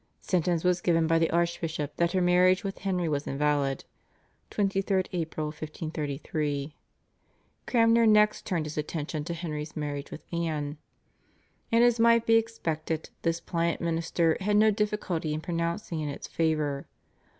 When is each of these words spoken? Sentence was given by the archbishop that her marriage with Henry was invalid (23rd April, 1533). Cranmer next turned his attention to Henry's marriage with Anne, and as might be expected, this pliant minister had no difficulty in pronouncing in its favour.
Sentence 0.19 0.63
was 0.63 0.81
given 0.81 1.05
by 1.05 1.19
the 1.19 1.29
archbishop 1.29 1.95
that 1.97 2.13
her 2.13 2.21
marriage 2.21 2.63
with 2.63 2.79
Henry 2.79 3.07
was 3.07 3.27
invalid 3.27 3.85
(23rd 4.49 5.05
April, 5.13 5.45
1533). 5.49 6.73
Cranmer 7.67 8.07
next 8.07 8.43
turned 8.43 8.65
his 8.65 8.79
attention 8.79 9.23
to 9.23 9.35
Henry's 9.35 9.75
marriage 9.77 10.09
with 10.09 10.25
Anne, 10.33 10.79
and 11.71 11.83
as 11.83 11.99
might 11.99 12.25
be 12.25 12.33
expected, 12.33 13.11
this 13.21 13.39
pliant 13.39 13.79
minister 13.79 14.37
had 14.39 14.57
no 14.57 14.71
difficulty 14.71 15.35
in 15.35 15.39
pronouncing 15.39 15.99
in 15.99 16.09
its 16.09 16.25
favour. 16.25 16.87